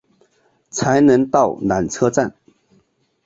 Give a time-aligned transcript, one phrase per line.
[0.71, 2.33] 才能到缆车站